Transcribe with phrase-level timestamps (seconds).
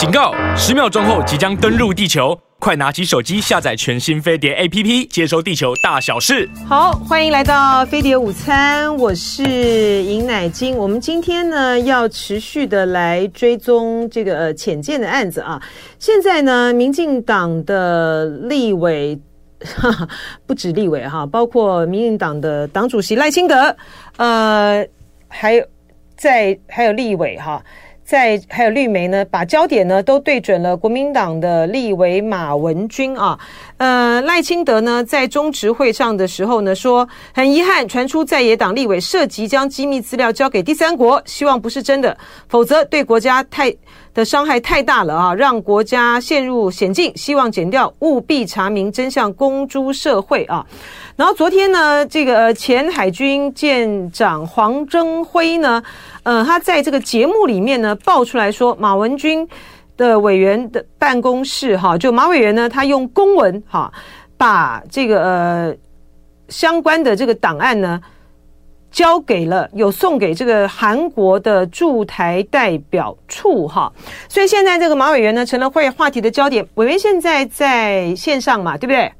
[0.00, 0.32] 警告！
[0.56, 6.48] 十秒钟后即将登陆地球，快拿起手机下载全新飞碟 APP，接收地球大小事。
[6.66, 10.74] 好，欢迎来到飞碟午餐，我是尹乃菁。
[10.74, 15.60] 我们今天呢要持续的来追踪这个呃潜舰的案子啊。
[15.98, 19.20] 现在呢，民进党的立委，
[20.46, 23.76] 不止立委哈，包括民进党的党主席赖清德，
[24.16, 24.82] 呃，
[25.28, 25.66] 还有
[26.16, 27.62] 在还有立委哈。
[28.10, 33.38] 在还有绿媒呢，把焦点呢都对准了国民党的立委马文君啊。
[33.76, 43.72] 呃，赖清德呢在中执会上的时候呢说，很遗憾传出在野党立委涉及将机密资料交给第三国，希望不是真的，否则对国家太
[44.12, 50.66] 的伤害太大了啊，让国家陷入险境，希望减掉务必查明真相，公诸社会啊。
[51.14, 55.80] 然后昨天呢，这个前海军舰长黄征辉呢，
[56.22, 59.48] 呃，他在这个节目里面呢爆出来说，马文君
[59.96, 63.92] 的委员的办公室哈，就马委员呢，他用公文哈，
[64.36, 65.74] 把这个呃
[66.48, 68.00] 相关的这个档案呢
[68.90, 73.92] 交给了，有送给这个韩国的驻台代表处哈，
[74.28, 76.66] 所以现在这个马委员呢成了会话题的焦点。
[76.74, 79.12] 委员现在在线上嘛，对不对？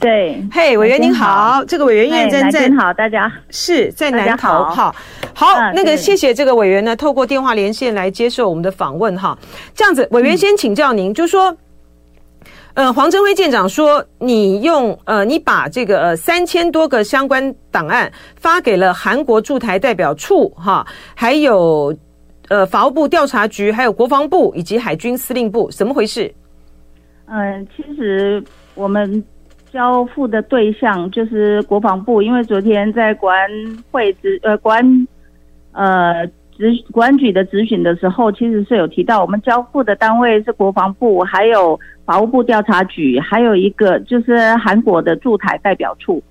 [0.00, 4.94] 对，嘿，委员您好，好，这个委员验证在好，大家是在南投，哈，
[5.32, 9.38] 好，啊、那个谢谢这个委员呢，透过电话连线来接受我们的访问哈。
[9.74, 11.56] 这样子，委员先请教您，嗯、就说，
[12.74, 21.94] 呃，黄征辉舰长说，你用呃，你把这个呃三千多个相关档案发给了韩国驻台代表处哈，还有
[22.48, 26.34] 呃法务部调查局，还有国防部以及海军司令部，怎么回事？
[27.26, 28.42] 嗯、呃，其实
[28.74, 29.22] 我们。
[29.72, 33.48] 交付的对象就是国防部，因为昨天在国安
[33.90, 35.08] 会执呃国安
[35.72, 46.22] 呃执国安局的质询的时候，其实是有提到我们交付的单位是国防部，还有法务部调查局，还有一个就是韩国的驻台代表处。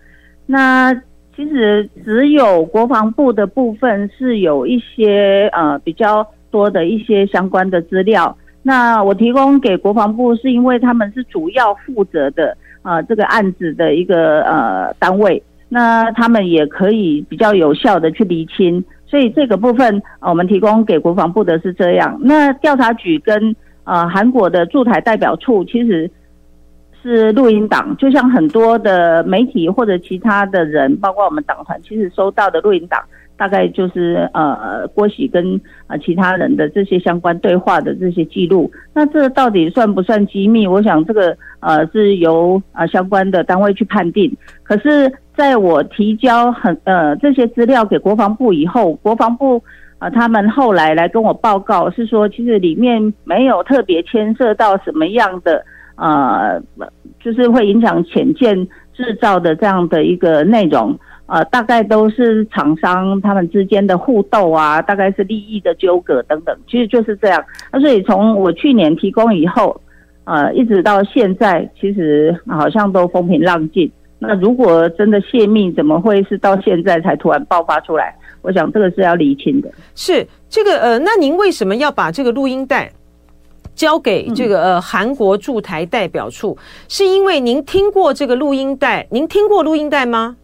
[0.45, 0.94] 那
[1.36, 8.38] 其实只有国防部的部分是有一些呃比较多的一些相关的资料。
[8.62, 12.56] 那我提供给国防部是因为他们是主要负责的。
[12.84, 22.18] 呃，这个案子的一个呃单位，那他们也可以比较有效的去厘清，所以这个部分我们提供给国防部的是这样。
[22.24, 26.09] 那调查局跟呃韩国的驻台代表处其实
[27.02, 33.00] 是录音档，就像很多的媒体或者其他的人，包括我们党团，其实收到的录音档。
[33.41, 40.68] 大概就是呃郭喜跟呃其他人的这些相关对话的这些记录，那这到底算不算机密？
[40.68, 44.31] 我想这个呃是由呃相关的单位去判定。
[44.62, 49.59] 可是在我提交很呃这些资料给国防部以后，国防部
[49.97, 55.66] 啊、他们后来来跟我报告是说，其实里面没有特别牵涉到什么样的
[55.96, 56.62] 呃，
[57.24, 58.56] 就是会影响潜舰
[58.94, 60.96] 制造的这样的一个内容。
[61.31, 67.42] 呃，大概都是厂商他们之间的互斗啊，大概是利益的纠葛等等，其实就是这样。
[67.72, 69.80] 那所以从我去年提供以后，
[70.25, 73.90] 呃，一直到现在，其实好像都风平浪静。
[74.19, 78.13] 那如果真的泄密，怎么会是到现在才突然爆发出来？
[78.42, 79.72] 我想这个是要厘清的。
[79.96, 82.92] 是这个呃，那您为什么要把这个录音带
[83.74, 86.58] 交给这个呃韩国驻台代表处？
[86.90, 89.08] 是因为您听过这个录音带？
[89.09, 90.36] 您听过录音带吗？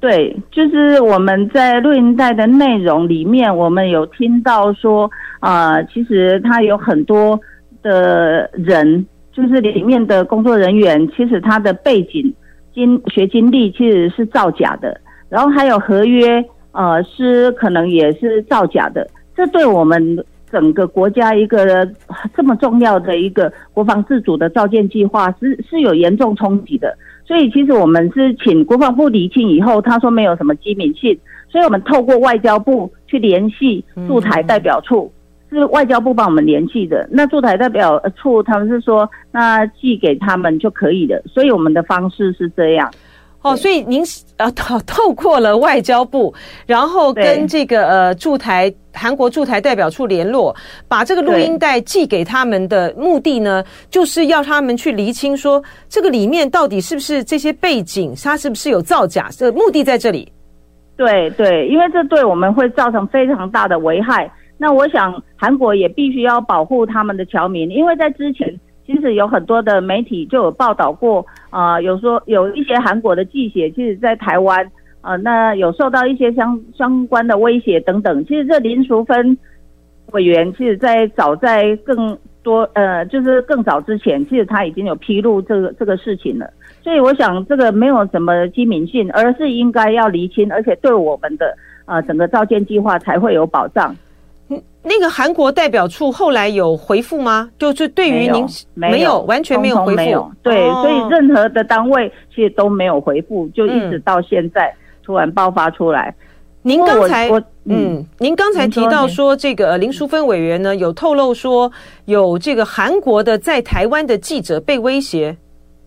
[0.00, 5.10] 对，就是我们在录音带的内容里面，我们有听到说，
[5.40, 7.38] 啊、呃，其实他有很多
[7.82, 12.32] 的人，就是里面的工作人员，其实他的背景、
[12.72, 19.04] 经学经历其实是造假的，然后还有合约，呃，是可能也是造假的，
[19.36, 21.84] 这对我们整个国家一个
[22.36, 26.96] 这么重要的一个国防自主的造舰计划是是有严重冲击的。
[27.28, 35.12] 所以其实我们是请国防部厘清以后，他说没有什么机敏性，所以我们透过外交部去联系驻台代表处，
[35.50, 37.06] 是外交部帮我们联系的。
[37.12, 41.22] 那驻台代表处他们是说，那寄给他们就可以了。
[41.26, 42.90] 所以我们的方式是这样。
[43.40, 44.02] 哦，所以您
[44.36, 46.34] 呃透透过了外交部，
[46.66, 50.54] 然后跟这个呃驻台韩国驻台代表处联络，
[50.88, 60.30] 把这个录音带寄给他们的目的呢，就是要他们去厘清说这个里面到底是不是这些背景，它是不是有造假，这个目的在这里。
[60.96, 64.28] 对对，因为这对我们会造成非常大的危害。
[64.56, 68.52] 那我想韩国也必须要保护他们的侨民，因为在之前。
[68.88, 74.64] 其实有很多的媒体就有报道过，啊、呃，有说有一些韩国的记者，其实在台湾，
[75.02, 78.24] 啊、呃，那有受到一些相相关的威胁等等。
[78.24, 79.36] 其实这林淑芬
[80.12, 86.48] 委员，其实在早在更多呃，就是更早之前，其实他已经有披露这个这个事情了。
[86.82, 93.94] 所以我想这个没有什么机敏性，而是应该要厘清，而且对我们的呃整个造舰计划才会有保障。
[94.82, 97.50] 那个韩国代表处后来有回复吗？
[97.58, 104.72] 就是对于您没有，完全没有回复，没有对，哦、所以任何的单位其实都没有回复，就一直到现在
[105.02, 106.08] 突然爆发出来。
[106.08, 106.24] 嗯、
[106.62, 107.28] 您刚才
[107.64, 111.70] 嗯，您刚才提到说这个林淑芬委员呢有透露说
[112.06, 115.36] 有这个韩国的在台湾的记者被威胁，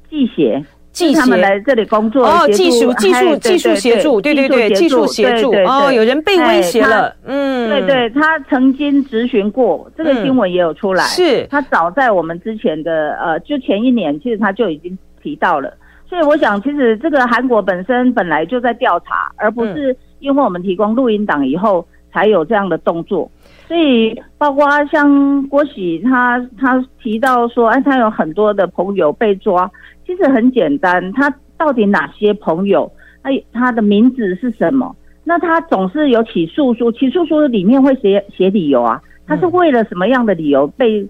[0.09, 0.63] 记协。
[0.91, 11.47] 寄他们来这里工作哦，技术技术技术协助，对对对，技术协助哦，有人被威胁了，嗯，对对，他曾经咨询过，这个新闻也有出来，是。
[11.49, 15.73] 他早在我们之前的呃，就前一年，其实他就已经提到了，
[16.09, 23.31] 所以我想，其实这个韩国本身本来就在调查，而不是因为我们提供录音档以后才有这样的动作，
[23.71, 29.71] 所以包括像郭喜他他提到说，哎，他有很多的朋友被抓。
[30.05, 32.91] 其实很简单，他到底哪些朋友？
[33.21, 34.93] 哎，他的名字是什么？
[35.23, 39.01] 那他总是有起诉书，起诉书里面会写写理由啊。
[39.25, 41.07] 他是为了什么样的理由被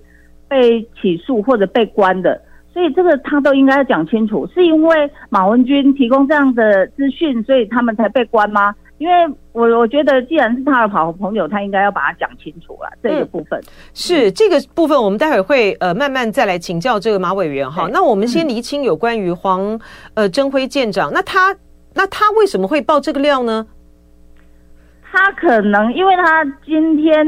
[0.47, 2.39] 被起诉或者被关的？
[2.71, 4.47] 所以这个他都应该要讲清楚。
[4.53, 8.75] 是因为马文君提供这样的资讯，所以他们才被关吗？
[9.01, 9.15] 因为
[9.51, 12.87] 我我觉得，既然是他的好朋友，他应该要把它讲清楚了。
[13.01, 13.65] 这个部分、嗯、
[13.95, 17.89] 是这个部分，我们待会会呃慢慢再来请教这个马委员哈。
[17.91, 19.79] 那我们先厘清有关于黄
[20.13, 21.55] 呃曾辉舰长，那他
[21.95, 23.65] 那他为什么会爆这个料呢？
[25.11, 27.25] 他可能因为他今天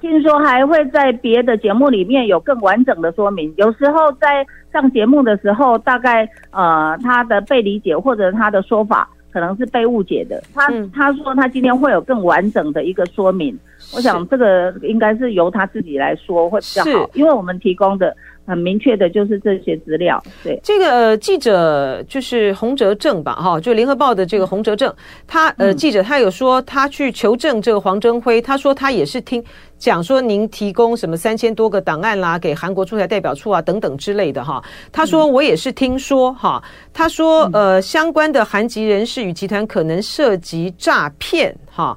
[0.00, 3.54] 听说还会在别的节目里面有更完整的说明。
[3.56, 9.08] 有时候在上节目的时候，大概呃他的被理解或者他的说法。
[9.34, 13.58] 可能是被误解的，他他说他今天会有更完整的一个说明，
[13.92, 18.16] 我想这个应该是由他自己来说会比较好，因为我们提供的
[18.46, 20.22] 很明确的就是这些资料。
[20.42, 24.94] 对，这个记者就是洪哲正吧，哈，就联合报的这个洪哲正，
[25.26, 29.42] 他呃记者他有说他去求证这个黄征辉，他说他也是听。
[29.76, 34.62] 讲说您提供什么三千多个档案啦，给韩国驻台代表处啊等等之类的哈。
[34.90, 36.62] 他说我也是听说哈。
[36.92, 41.94] 他说呃相关的韩籍人士与集团可能涉及诈骗哈。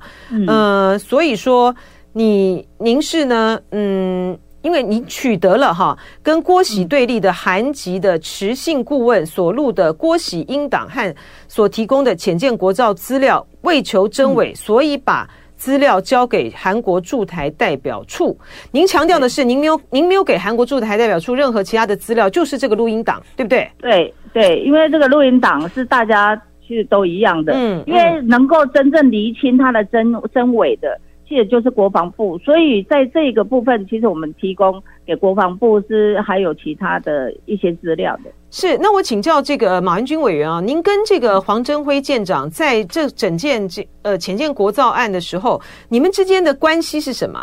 [0.47, 1.73] 呃所以说
[2.11, 11.15] 你您是呢嗯，因为你取得了哈跟郭喜对立的韩籍的持信顾问所录的郭喜音档和
[11.47, 15.27] 所提供的浅见国造资料，为求真伪，所以把。
[15.59, 18.37] 资料交给韩国驻台代表处，
[18.71, 23.67] 您强调的是您没有您没有给韩国驻台代表处任何其他的资料，就是这个录音档，对不对？
[23.79, 30.95] 对对，因为这个录音档是大家其实都一样的，嗯，因为能够真正厘清它的真真伪的。
[31.27, 38.31] 其实就是国防部，所以在这个部分，其实我们提供给国防部是还有其他的一些资料的。
[38.49, 47.37] 是，那我请教这个马文军委员啊，您跟这个黄征辉舰长在这整件这呃潜舰国造案的时候，你们之间的关系是什么？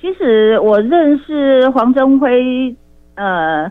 [0.00, 2.72] 其实我认识黄征辉
[3.16, 3.68] 呃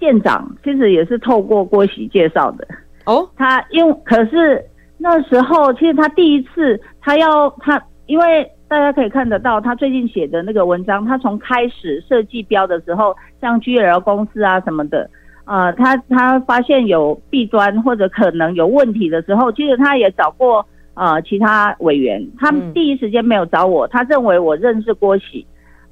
[0.00, 2.66] 舰长，其实也是透过郭喜介绍的。
[3.04, 4.64] 哦，他因为可是
[4.96, 7.78] 那时候，其实他第一次他要他。
[8.06, 15.10] 因为大家可以看得到，他最近写的那个文章，他从开始设计标的时候，像 GL 公司啊什么的，
[15.44, 20.64] 呃，他他发现有弊端或者可能有问题的时候，其实他也找过
[20.94, 25.46] 呃其他委员，他们第一时间没有找我，他认为我认识郭喜，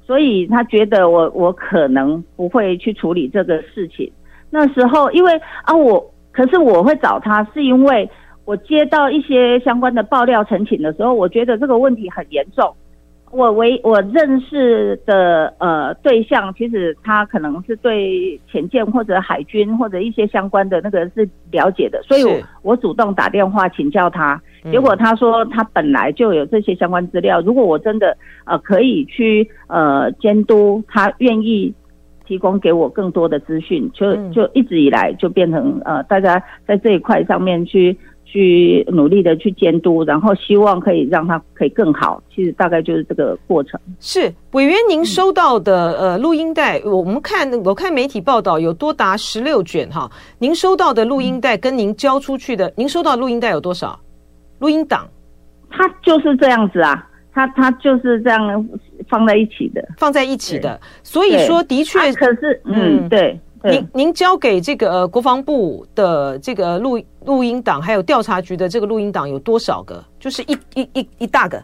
[0.05, 4.11] 所以他觉得我我可能不会去处理这个事情。
[4.49, 8.09] 那时候因为啊我，可是我会找他是因为。
[8.45, 12.73] 我接到一些相关的爆料陈情的时候，我觉得这个问题很严重。
[13.31, 27.41] 我为我认识的呃对象，其实他可能是对潜舰或者海军或者一些相关的那个是了解的，所以我我主动打电话请教他，结果他说他本来就有这些相关资料。
[27.41, 31.73] 如果我真的呃可以去呃监督，他愿意
[32.25, 37.97] 提供给我更多的资讯，就就一直以来就变成呃大家在这一块上面去。
[38.25, 42.21] 去努力的去监督，然后希望可以让它可以更好。
[42.33, 43.79] 其实大概就是这个过程。
[43.99, 50.11] 是委员，您收到的呃录音带，我们看我看媒体报道有多达十六卷哈。
[50.39, 53.97] 您收到的录音带跟您交出去的，您收到录音带有多少？
[54.59, 55.07] 录音档？
[55.69, 58.69] 它就是这样子啊，它它就是这样
[59.07, 60.79] 放在一起的，放在一起的。
[61.03, 63.39] 所以说，的确，可是嗯，对。
[63.69, 70.03] 您您交给这个呃国防部的这个录录音档，还有调查局的这个录音档有多少个？
[70.19, 71.61] 就是一一一一大个，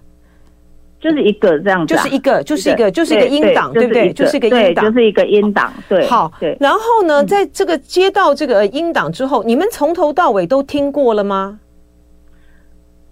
[1.00, 4.12] 就是一个这样子，就是一个，就是一个，就是一个音档，对不对？
[4.14, 6.08] 就是一个音档，就是一个音档，对。
[6.08, 6.58] 好，对。
[6.60, 11.60] 然后呢，在这个接到这个音档之后，你们从头到尾都听过了吗？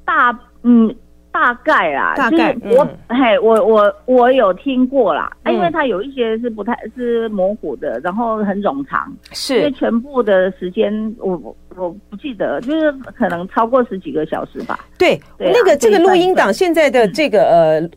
[0.05, 0.95] 大，嗯。
[1.31, 14.79] 大概啦，大概我嘿，我我我有听过啦，因为它有一些是不太是模糊的，然后很冗长，是，因为全部的时间我我不记得，就是可能超过十几个小时吧。
[14.97, 17.89] 对，那个这个录音档现在的这个呃。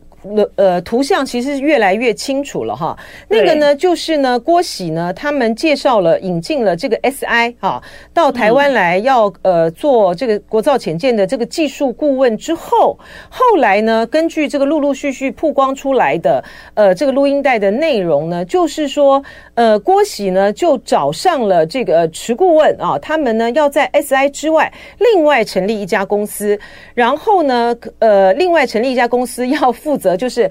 [0.55, 2.97] 呃，图像其实是越来越清楚了哈。
[3.27, 12.97] 那个呢，就是呢，郭喜呢，他们介绍了引进了这个 SI 哈，到台湾来要呃做这个国造潜舰的这个技术顾问之后，
[13.29, 19.21] 后来呢，根据这个陆陆续续曝光出来的呃这个录音带的内容呢，就是说
[19.55, 26.57] 呃郭喜呢就找上了这个池顾问啊，他们呢要在 SI 之外另外成立一家公司，
[26.93, 30.12] 然后呢呃另外成立一家公司要负责。
[30.15, 30.49] 就是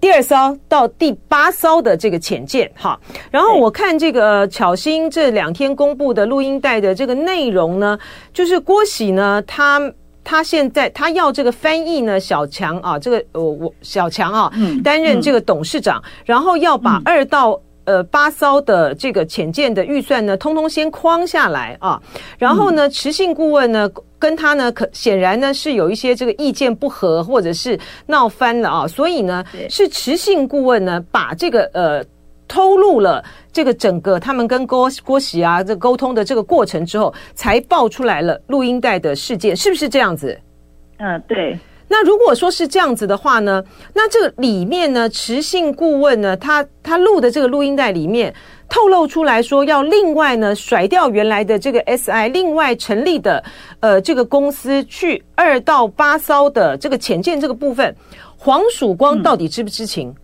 [0.00, 2.98] 第二艘到第八艘的这个潜舰哈，
[3.30, 7.98] 然后我看这个巧芯这两天公布的录音带的这个内容呢，
[8.32, 9.80] 就是郭喜呢，他
[10.22, 14.52] 他现在他要这个翻译呢，小强啊，这个我我小强啊，
[14.84, 21.98] 担任这个董事长，然后要把二到呃八艘的这个潜舰的预算呢，通通先框下来啊，
[22.38, 23.90] 然后呢，池信顾问呢。
[24.18, 32.02] 跟他呢，可显然呢是有一些这个意见不合，或者是闹翻了啊，所以呢是池信顾问呢把这个呃
[32.48, 40.40] 透露了这个整个他们跟郭郭喜啊这沟通的这个过程之后，才爆出来了录音带的事件，是不是这样子？
[40.96, 41.56] 嗯，对。
[41.88, 43.62] 那如果说是这样子的话呢，
[43.94, 48.32] 那这个里面呢，池信顾问呢，他他录的这个录音带里面。
[48.68, 53.40] 透露出来说，要另外呢甩掉原来的这个 SI，另外成立的
[53.78, 57.94] 呃这个公司去二到八艘的这个潜舰这个部分，
[58.36, 60.08] 黄曙光到底知不知情？
[60.08, 60.16] 嗯，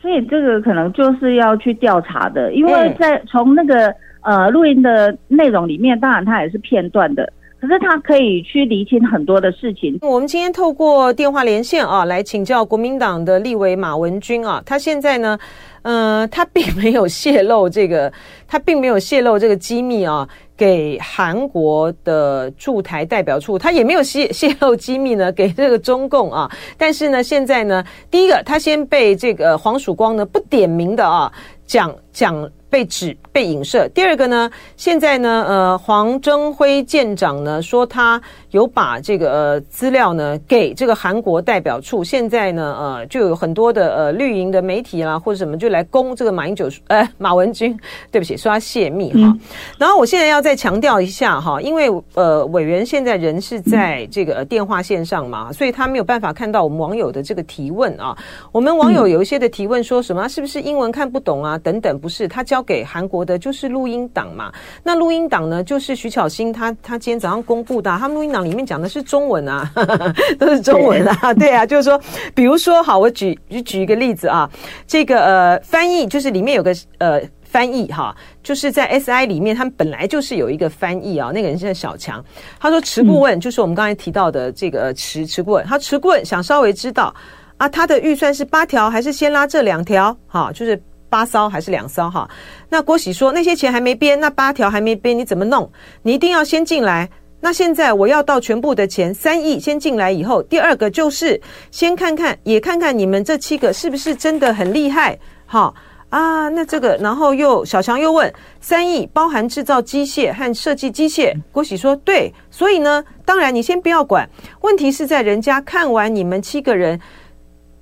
[0.00, 9.98] 所以这个可能就是要去调查的，因为在从那个呃录音的内容里面，当然它也是片段的，可是他可以去厘清很多的事情。
[10.02, 15.38] 我们今天透过电话连线啊，来请教国民党的立委马文君啊，他现在呢。
[15.82, 18.12] 呃，他并没有泄露这个，
[18.46, 26.50] 他并没有泄露这个机密啊，给韩国的驻台代表处，他也没有泄泄露机密呢，给这个中共啊。
[26.76, 31.32] 但是呢，现在呢，第一个，他先被这个黄曙光呢不点名的啊
[31.64, 32.50] 讲讲。
[32.70, 33.88] 被指被影射。
[33.94, 38.20] 第二个呢，现在呢，呃，黄征辉舰长呢说他
[38.50, 42.04] 有把这个呃资料呢给这个韩国代表处。
[42.04, 47.74] 现在呢，呃，就有很多的呃绿营的媒体啦或者什么就来攻这个马英九，呃，马文君，
[48.10, 49.20] 对不起，说他泄密哈。
[49.20, 49.40] 嗯、
[49.78, 58.16] 然后我现在要再强调一下哈，因为呃委员现在人是在这个电话线上嘛，所以他没有办法看到我们网友的这个提问啊。
[58.52, 62.57] 我们网友有一些的提问说什么是不是英文看不懂啊等等，不是他教。
[62.58, 71.54] 交给韩国的就是录音档嘛，那录音档呢，就是徐巧芯他他今天早上公布的，他们录音档里面讲的是中文啊，呵 呵都是中文啊，对。
[71.54, 72.00] 啊，就是说，
[72.34, 74.50] 比如说，好，我举就举一个例子啊，
[74.88, 78.12] 这个呃翻译就是里面有个呃翻译哈，
[78.42, 82.24] 就是在 SI 里面，他们本来就是有一个翻译啊，那个人是小强，
[82.58, 87.14] 他说持顾问就是我们刚才提到的这个持持顾问，他持顾问想稍微知道
[87.56, 90.16] 啊，他的预算是八条还是先拉这两条？
[90.26, 90.80] 哈，就是。
[91.08, 92.28] 八艘还是两艘哈？
[92.68, 95.70] 那郭喜说那些钱还没编，那八条还没编，你怎么弄？
[96.02, 97.08] 你一定要先进来。
[97.40, 105.16] 那现在我要到全部的钱三亿先进来以后，第二个就是先看看，也看看你们这七个是不是真的很厉害？
[105.46, 105.72] 哈
[106.10, 111.32] 啊，那这个然后又小强又问三亿包含制造机械和设计机械？
[111.52, 114.28] 郭喜说对，所以呢，当然你先不要管，
[114.62, 117.00] 问题是在人家看完你们七个人。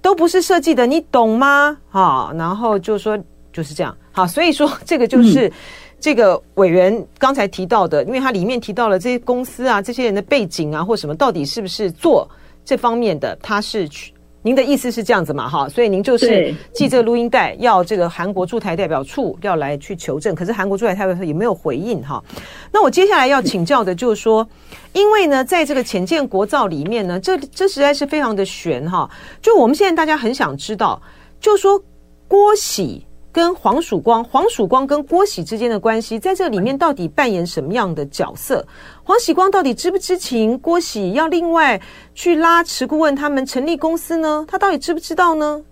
[0.06, 1.76] 都不是设计的，你懂吗？
[1.88, 3.18] 好，然后就说
[3.52, 3.92] 就是这样。
[4.12, 5.52] 好，所以说 这个就是
[5.98, 12.30] 这个委员刚才提到的，因为他里面提到了这些公司啊，这些人的背景啊，或什么，到底是不是做
[12.64, 13.36] 这方面的？
[13.42, 14.12] 他是去。
[14.47, 15.49] 您的意思是这样子嘛？
[15.49, 20.37] 哈，所以您就是寄这个录音带，要这个韩国驻台代表处要来去求证。
[20.37, 22.23] 可是韩国驻台代表处也没有回应哈。
[22.73, 24.47] 那我接下来要请教的就是说，
[24.93, 29.11] 因为呢，在这个浅见国造里面呢，这这实在是非常的悬哈。
[29.43, 31.03] 就我们现在大家很想知道，
[31.41, 31.83] 就是说
[32.29, 33.05] 郭喜。
[33.37, 38.66] 跟黄曙光，黄曙光跟郭喜之间的关系，在这里面到底扮演什么样的角色？
[39.05, 40.59] 黄喜光到底知不知情？
[40.59, 41.78] 郭喜要另外
[42.14, 44.47] 去拉池顾问他们成立公司呢？
[44.49, 45.62] 他到底知不知道呢？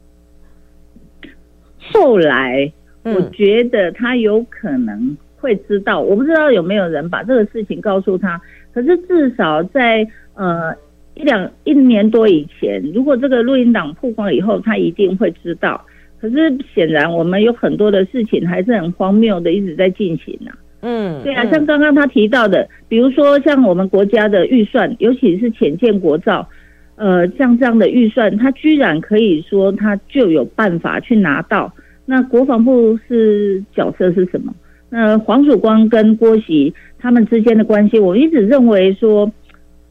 [1.90, 2.70] 后来
[3.02, 8.38] 我觉得他有可能会知道，嗯、我不知道有没有人把这个事情告诉他。
[8.74, 10.70] 可是至少在呃
[11.14, 15.82] 一两一年多以前，如果这个录音档曝光以后，他一定会知道。
[16.24, 20.56] 可是显然我们有很多的事情还是很荒谬的，一直在进行呢、啊。
[20.80, 26.48] 嗯，对啊，像刚刚他提到的，比如说像我们国家的预算，尤其是潜舰国造，
[26.96, 31.70] 呃，像这样的预算，他居然可以说他就有办法去拿到。
[32.06, 34.54] 那国防部是角色是什么？
[34.88, 39.30] 那黄曙光跟郭喜他们之间的关系，我一直认为说，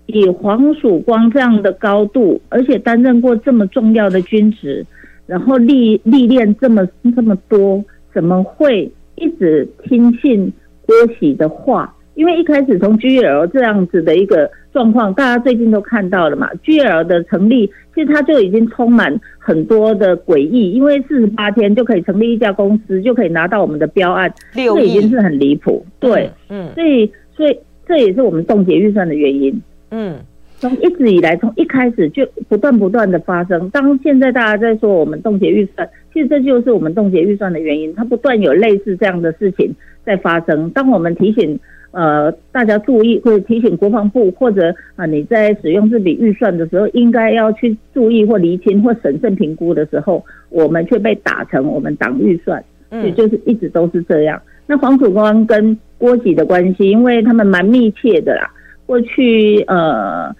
[0.07, 4.83] 以黄曙光这样的高度，而且担任过这么重要的军职，
[5.25, 10.51] 然后历历练这么这么多，怎么会一直听信
[10.85, 11.93] 郭喜的话？
[12.15, 17.65] 因为一开始从 GL 这样子的一个状况，大家最近都看到了嘛，GL 的成立，
[17.95, 25.83] 其实它就已经充满很多的诡异，因为四十八天就可以成立一家公司，就可以拿到我们的标案，这已经是很离谱。
[25.99, 29.59] 对，嗯，所以所以这也是我们冻结预算的原因。
[29.89, 30.17] 嗯，
[30.63, 33.69] 从一直以来，从一开始就不断不断的发生。
[33.71, 40.69] 当现在大家在说我们冻结预算，其实这就是我们冻结预算的原因，它不断有类似这样的事情在发生。
[40.69, 41.59] 当我们提醒。
[41.95, 54.41] 呃，大家注意，或者提醒国防部，或者啊、呃，你在使用这笔预算的时候，应该要去注意或厘清或审慎评估的时候，我们却被打成我们挡预算，也就是一直都是这样。
[54.65, 58.49] 那黄曙光跟郭喜的关系，因为他们蛮密切的啦。
[58.87, 60.35] 过去呃，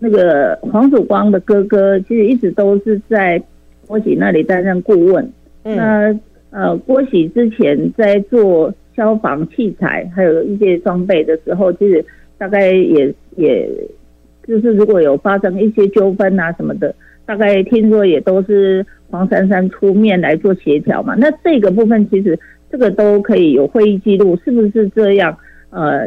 [0.00, 3.42] 那个黄曙光的哥哥其实一直都是在
[3.86, 5.32] 郭喜那里担任顾问。
[5.62, 6.18] 那
[6.50, 8.72] 呃，郭喜之前在做。
[8.98, 12.04] 消防器材还有一些装备的时候，其实
[12.36, 13.64] 大概也也，
[14.44, 16.92] 就是如果有发生一些纠纷啊什么的，
[17.24, 21.14] 大概听说也都是黄珊珊出面来做协调嘛。
[21.14, 22.36] 那这个部分其实
[22.72, 25.38] 这个都可以有会议记录，是不是这样？
[25.70, 26.04] 呃，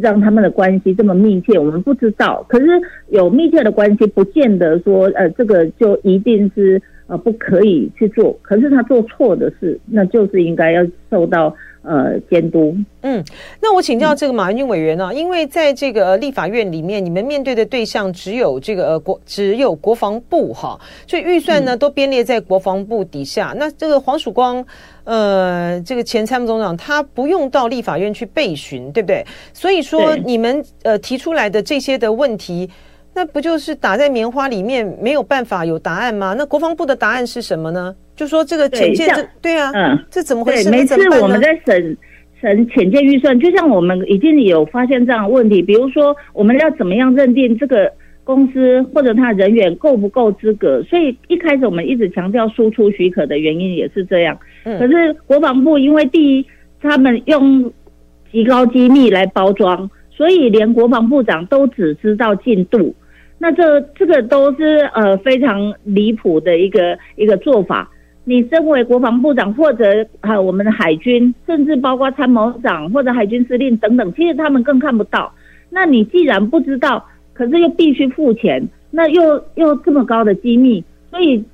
[0.00, 2.44] 让他们的关系这么密切，我们不知道。
[2.48, 2.66] 可是
[3.08, 6.80] 有密切的关系，不见得说呃这个就一定是
[7.12, 8.34] 呃不可以去做。
[8.40, 11.54] 可是他做错的事，那就是应该要受到。
[11.84, 12.76] 呃，监督。
[13.00, 13.20] 嗯，
[13.60, 23.52] 那我请教这个马文君委员呢、啊，因为在这个立法院里面，你们面对的对象只有这个呃国，只有国防部哈，所以预算呢都编列在国防部底下。
[23.58, 24.64] 那这个黄曙光，
[25.02, 29.26] 呃，这个前参谋总长，他不用到立法院去备询，对不对？
[29.52, 32.70] 所以说你们呃提出来的这些的问题，
[33.14, 36.34] 那不就是打在棉花里面，没有办法有答案吗？
[36.36, 37.94] 那国防部的答案是什么呢？
[38.16, 40.70] 就说这个潜舰，这对啊，嗯，这怎么回事？
[40.70, 41.96] 每次我们在审
[42.40, 47.90] 审潜舰预算，就像我们已经有发现这样的问题，比如说我们要怎么样认定这个
[48.24, 50.82] 公司或者他人员够不够资格？
[50.84, 54.38] 所以一开始我们一直强调输出许可的原因也是这样。
[54.64, 56.46] 可是国防部因为第一，
[56.80, 57.70] 他们用
[58.30, 62.94] 极高机密来包装，所以连国防部长都只知道进度。
[63.42, 67.90] 那这这个都是呃非常离谱的一个一个做法。
[68.22, 69.84] 你身为国防部长，或者
[70.20, 75.32] 还有我们的海军，甚至包括参谋长或者海军司令等等，其实他们更看不到。
[75.70, 81.44] 那你既然不知道，可是又必须付钱，那又又这么高的机密，所以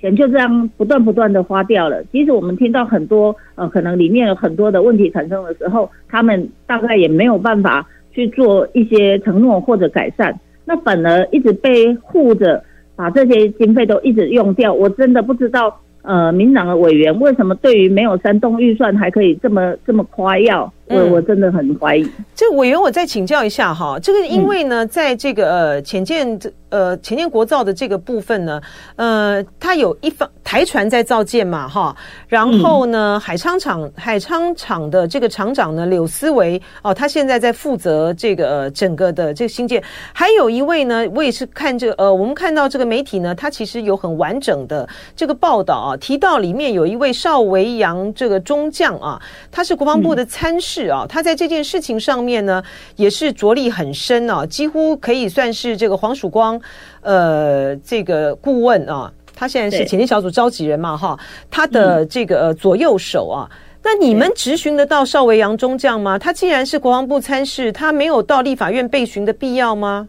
[0.00, 2.04] 钱就这样不断不断的花掉了。
[2.12, 12.62] 即使我们听到很多呃，可能里面有很多的问题产生的时候，他们大概也没有办法去做一些承诺或者改善，那反而一直被护着，
[12.94, 14.70] 把这些经费都一直用掉。
[14.70, 15.74] 我真的不知道。
[16.02, 20.72] 呃，民党的委员为什么对于没有煽动预算还可以这么这么夸耀？
[20.86, 22.08] 我我真的很怀疑。
[22.32, 26.38] 这个委员，我再请教一下哈，这个因为呢，在这个呃潜舰
[26.70, 28.60] 呃潜舰国造的这个部分呢，
[28.96, 31.94] 呃，它有一方台船在造舰嘛哈，
[32.28, 50.86] 然后呢，海昌厂海昌厂的这个厂长呢柳思维哦，他现在在负责这个整个的这个新舰，还有一位呢，我也是看这个呃，我们看到这个媒体呢，他其实有很完整的这个报道啊，提到里面有一位邵维扬这个中将啊，他是国防部的参事。
[50.86, 52.62] 啊，他在这件事情上面呢，
[52.94, 56.60] 也是着力很深啊，几乎可以算是这个黄曙光，
[57.02, 61.18] 呃，这个顾问啊，他现在是前进小组召集人嘛，哈，
[61.50, 63.48] 他的这个左右手啊。
[63.84, 66.18] 那你们质询得到邵维扬中将吗？
[66.18, 70.08] 他既然是国防部参事，他没有到立法院备询的必要吗？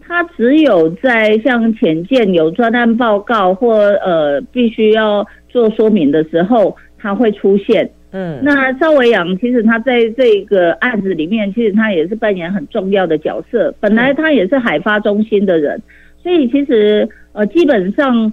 [0.00, 7.90] 他只有在像潜舰有专案报告或呃必须要做说明的时候，他会出现。
[8.10, 13.74] 嗯，那邵维扬其实他在这个案子里面，其实他也是扮演很重要的角色。
[13.80, 15.80] 本来他也是海发中心的人，
[16.22, 18.32] 所以其实呃，基本上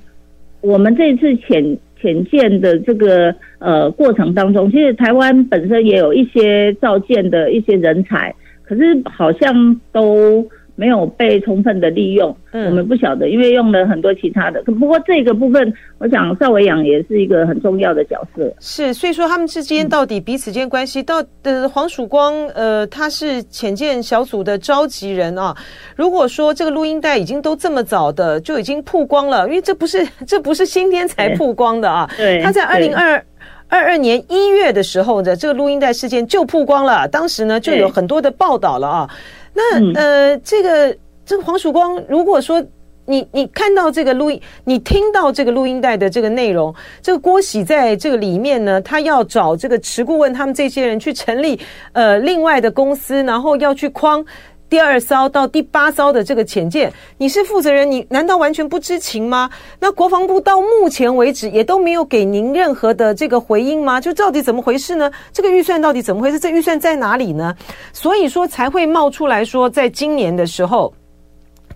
[0.61, 8.33] 我们这次潜潜舰的这个呃过程当中，其实台湾本身也有一些造舰的一些人才，
[8.63, 14.61] 可是好像都没有被充分的利用，嗯、我们不晓得，因为用了很多其他的。
[14.63, 18.53] 不过这个部分，我想邵维阳也是一个很重要的角色。
[18.59, 25.55] 是，所以说他们之间到底彼此间关系，到呃黄曙光呃他是潜舰小组的召集人啊。
[25.95, 32.09] 如果说这个录音带已经都这么早的就已经曝光了，因为这不是 这不是今天才曝光的啊。
[32.17, 33.25] 对，他在二零二
[33.69, 39.09] 二二年一月的时候的这个录音带事件就曝光了，当时呢就有很多的报道了啊。
[39.55, 42.61] 那呃，这个这个黄曙光，如果说
[43.05, 51.59] 你你看到这个录音，你听到这个录音带的这个内容，这个郭喜在这个里面呢，他要找这个池顾问他们这些人去成立
[51.93, 54.25] 呃另外的公司，然后要去框。
[54.69, 59.49] 第二艘到第八艘的这个潜舰，你是负责人，你难道完全不知情吗？
[59.79, 64.01] 那国防部到目前为止也都没有给您任何的这个回应吗？
[64.01, 65.11] 就到底怎么回事呢？
[65.31, 66.39] 这个预算到底怎么回事？
[66.39, 67.55] 这预算在哪里呢？
[67.93, 70.93] 所以说才会冒出来说，在今年的时候。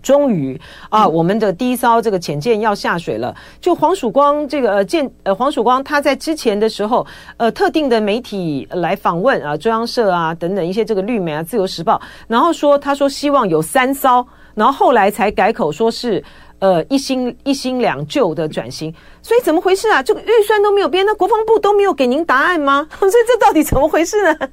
[0.02, 3.34] 终于啊，我们的第一艘这个潜舰要下水了。
[3.60, 16.22] 就黄曙光这个呃舰呃黄曙光他在之前的时候，呃特定的媒体来访问啊，中央社啊等等一些这个绿媒啊，自由时报，然后说他说希望有三艘，然后后来才改口说是
[16.58, 18.92] 呃一新一新两旧的转型。
[19.22, 20.02] 所以怎么回事啊？
[20.02, 22.88] 这个预算都没有变，那国防部都没有给您答案吗？
[22.98, 24.48] 所以这到底怎么回事呢？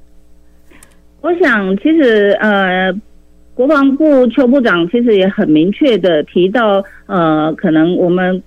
[1.20, 2.92] 我想其实呃。
[3.58, 8.40] 国防部邱部长其实也很明确的提到，呃，可能我们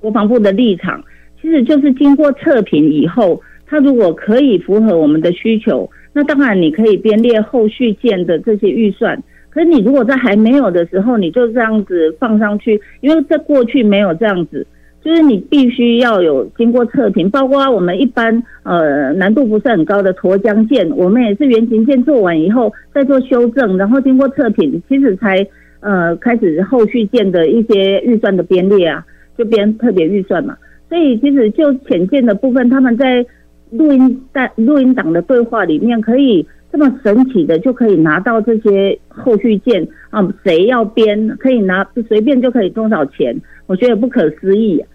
[0.00, 1.00] 国防部的立场，
[1.40, 9.16] 其实就是经过测评以后，他如果可以符合我们的需求，那当然你可以编列后续建的这些预算。
[9.50, 14.66] 可是你如果在还没有的时候，你就这样子放上去，因为在过去没有这样子。
[15.06, 25.46] 就是你必须要有经过测评，包括我们一般呃难度不是很高的沱江舰，我们也是原型舰做完以后再做修正，然后经过测评，其实才
[25.78, 29.06] 呃开始后续舰的一些预算的编列啊，
[29.38, 30.56] 就编特别预算嘛。
[30.88, 33.24] 所以其实就潜舰的部分，他们在
[33.70, 44.88] 录音带录音档的对话里面，可以这么神奇的就可以拿到这些后续舰啊，谁要编可以拿随便就可以多少钱，我觉得不可思议啊。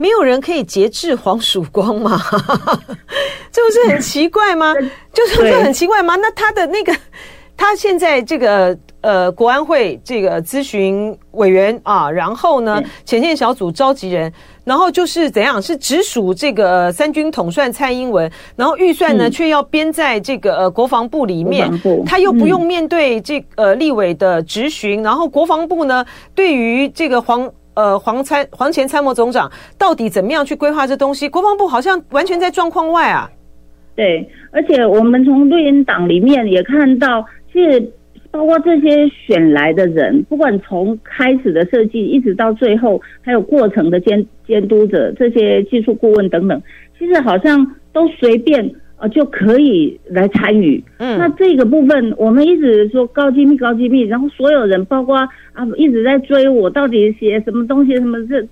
[0.00, 2.18] 没有人可以节制黄曙光吗？
[3.52, 4.74] 这不是很奇怪吗？
[5.12, 6.16] 就是很奇怪吗？
[6.16, 6.96] 那他的那个，
[7.54, 14.32] 他现在这个呃，国安会这个咨询委员啊，然后呢，前线小组召集人，
[14.64, 15.60] 然后就是怎样？
[15.60, 21.70] 是直属这个三军统帅蔡英文，然后预算呢，却要编在这个呃国防部里面，
[22.06, 26.02] 他又不用面对这呃立委的质询，然后国防部呢，
[26.34, 27.52] 对于这个黄。
[27.74, 31.28] 呃，黄参黄前参谋总长到底怎么样去规划这东西？
[31.28, 33.30] 国防部好像完全在状况外啊。
[33.94, 37.92] 对，而且我们从录音档里面也看到，其实
[38.30, 46.60] 包括这些选来的人，不管从开始的设计一直到最后，还有过程的监监督者，这些技术顾问等等，
[46.98, 48.70] 其实好像都随便。
[49.00, 50.84] 啊，就可以来参与。
[50.98, 55.16] 嗯，那这个部分我们一直说高机密、高机密，然后所有人包括
[55.54, 58.42] 啊一直在追我到底写什么东西，什么这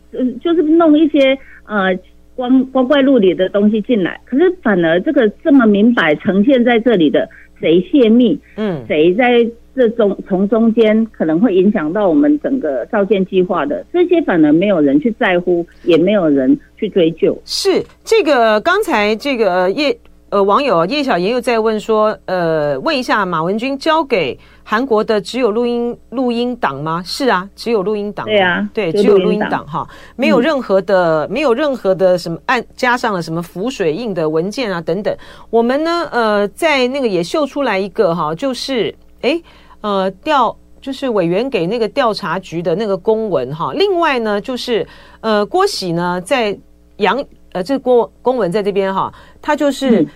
[0.40, 1.94] 就是弄一些呃
[2.34, 4.18] 光光怪陆离的东西进来。
[4.24, 7.28] 可是反而这个这么明摆呈现在这里的，
[7.60, 8.40] 谁泄密？
[8.56, 17.38] 嗯，谁在这中从中间可能会影响到我们整个造舰计划的这些，反而没有人去在乎，也没有人去追究。
[17.44, 19.94] 是这个刚才这个叶。
[20.30, 27.02] 呃，网友叶小妍又在问说，呃，问一下马文君交给韩国的只有录音录音档吗？
[27.02, 28.26] 是啊，只有录音档。
[28.26, 35.16] 对啊，对，只有录音档哈，没有任何的，嗯、没有任何的什么按加上了什么浮水印的文件啊等等。
[35.48, 39.40] 我们呢，呃，在那个也秀出来一个哈，就是哎
[39.80, 43.72] 呃调就是委员给那个调查局的那个公文哈。
[43.72, 44.86] 另外呢，就是
[45.22, 46.54] 呃郭喜呢在
[46.98, 47.24] 杨。
[47.52, 50.06] 呃，这公公文在这边哈，他就是，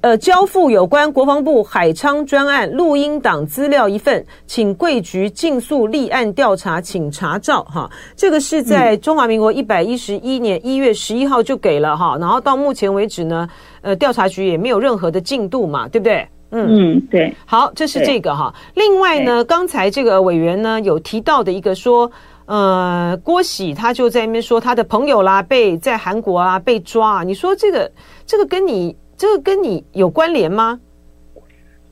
[0.00, 7.88] 呃，交付有关国防部海昌专案录音档资料一份，请贵局尽速立案调查，请查照哈。
[8.16, 13.48] 这个是在中华民国一百一十一年一月十一号就给了哈，然后到目前为止呢，
[13.82, 16.26] 呃，调查局也没有任何的进度嘛，对不对？
[16.50, 17.34] 嗯嗯，对。
[17.44, 18.52] 好，这是这个哈。
[18.74, 22.10] 另外呢，刚才这个委员呢有提到的一个说。
[22.46, 27.90] 呃，郭喜他就在那边说他的朋友啦，被在韩国啊被抓，你说这个
[28.24, 30.78] 这个跟你这个跟你有关联吗？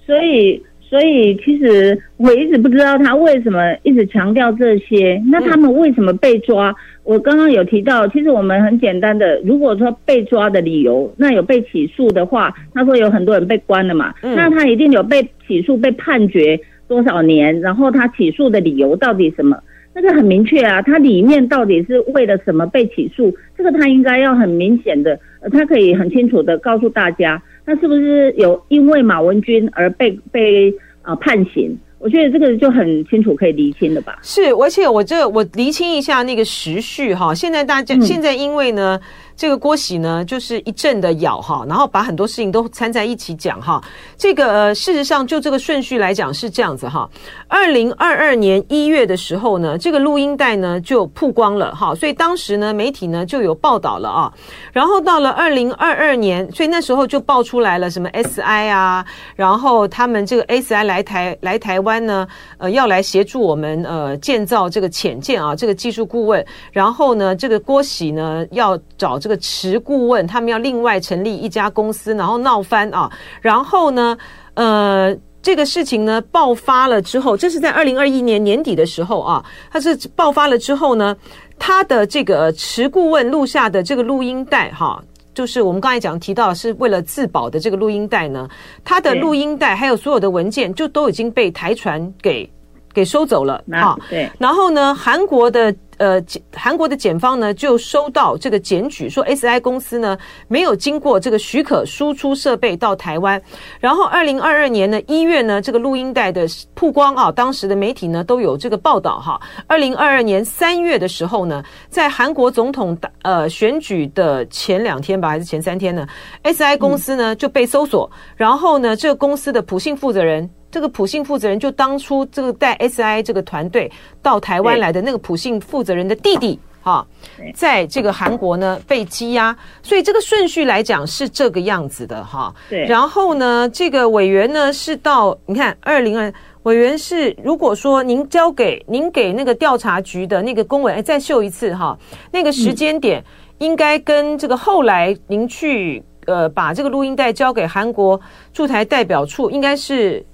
[0.06, 6.70] 所以所以其实我一直不知道他为什么一直强调这些，那他们为什么被抓？
[6.70, 16.60] 嗯、我刚刚有提到，其实我们很简单的，如果说被抓的理由，那有被起诉的话，他说有很多人被关了嘛，嗯、那他一定有被起诉被判决。
[16.86, 19.58] 多少年，然后他起诉的理由到底什么？
[19.94, 23.32] 那个很明确啊，它里面到底是为了什么被起诉？
[23.56, 30.70] 这个他应该要很明显的，呃，他可以很清楚的告诉大家，他是不是有因为马文君而被被
[31.02, 31.78] 啊、呃、判刑？
[32.00, 34.18] 我觉得这个就很清楚可以厘清了吧？
[34.22, 37.32] 是，而且我这我厘清一下那个时序哈。
[37.32, 39.00] 现在大家、嗯、现在因为呢。
[39.36, 43.82] 这个郭喜呢，就是一阵的咬哈，然后把很多事情都掺在一起讲哈。
[44.16, 47.10] 这个呃，事实上就这个顺序来讲是这样子哈。
[47.48, 54.32] 二零二二年一月的时候呢，这个录音带呢就曝光了哈，所以当时呢媒体呢就有报道了啊。
[54.72, 62.24] 然后到了二零二二年，所以那时候就爆出来了什么 SI 啊，然后他们这个 SI 来台来台湾呢，
[62.58, 66.44] 呃，要来协助我们呃建造这个潜舰啊，这个技术顾问。
[66.70, 69.18] 然后呢，这个郭喜呢要找。
[69.24, 73.10] 这个持顾问，他们要另外成立一家公司，然后闹翻啊，
[73.40, 74.14] 然后呢，
[74.52, 81.16] 呃，这个事情呢爆发了之后，这是在二零二一年年底的时候啊，它是爆发了之后呢，
[81.58, 88.46] 他的这个持顾问录下的这个录音带，哈，就是我们刚才讲提到是为了自保的这个录音带呢，
[88.84, 92.46] 他的录音带还有所有的文件，就都已经被台船给
[92.92, 95.74] 给收走了，啊，对，然后呢，韩国的。
[95.98, 100.16] 呃，韩国的检方呢就收到这个检举，说 SI 公司呢
[100.48, 103.40] 没有经过这个许可输出设备到台湾。
[103.80, 109.40] 然后，二零二二年呢一月呢，这个录音带的曝光啊，当时的媒体呢都有这个报道哈。
[109.66, 116.06] 二零二二年三月的时候呢，在韩国总统呃选举的前两天吧，还是前三天呢
[116.42, 120.48] ，SI 公司呢就被搜索，然后呢，这个公司的普信负责人。
[120.74, 123.88] 这个普信负责人就当初这个带 SI 这个团队
[124.20, 127.06] 到台湾来的那个普信负责人的弟弟哈，
[127.54, 132.52] 在这个韩国呢被羁押，所以这个顺序来讲是这个样子的哈。
[132.68, 136.34] 对，然后呢，这个委员呢是到你看二零二
[136.64, 141.96] 委员是如果说您交给您给那个调查局的那个公文，哎，再秀一次哈，
[142.32, 143.24] 那个时间点
[143.58, 148.20] 应该跟这个后来您去呃把这个录音带交给韩国
[148.52, 150.26] 驻台代表处应该是。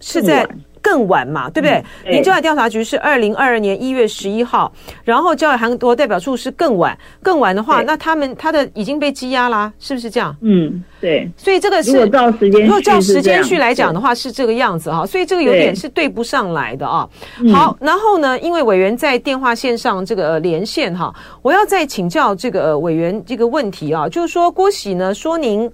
[0.00, 0.46] 是在
[0.82, 1.82] 更晚嘛，对不对？
[2.10, 4.70] 您交海调查局是二零二二年一月十一号，
[5.02, 10.36] 然后交海韩国代表处是更晚，更晚的话，那他们他的已经被羁押啦，是不是这样？
[10.42, 11.26] 嗯，对。
[11.38, 15.06] 所以这个是如果照时间，如果照时间序来讲的话，是这个样子哈。
[15.06, 17.08] 所以这个有点是对不上来的啊。
[17.50, 25.70] 好，然后呢，因为委员在电话线上这个连线哈，我要再请教这个委员这个问题啊，就是说郭喜呢说您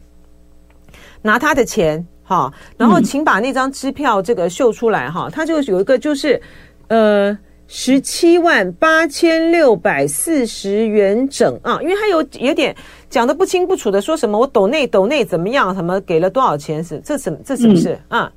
[1.21, 2.07] 拿他的钱。
[2.31, 6.41] 好，然后请把那张支票这个秀出来哈，它就有一个就是，
[6.87, 12.73] 呃，十七万八千六百四十元整啊，因为他有有点
[13.09, 18.33] 讲的不清不楚的，说什么我抖内抖内怎么样，什么给了多少钱是这什么这什么是啊？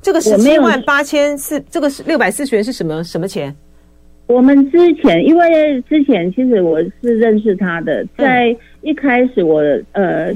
[0.00, 3.54] 这个十七万八千四，这个是六百四十元是什么什么钱？
[4.28, 9.60] 我们之前因为之前其实我是认识他的，在一开始我
[9.92, 10.34] 呃。